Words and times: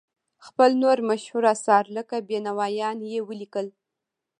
خپل 0.45 0.69
نور 0.83 0.97
مشهور 1.09 1.43
اثار 1.55 1.83
لکه 1.97 2.15
بینوایان 2.27 2.97
یې 3.11 3.19
ولیکل. 3.29 3.67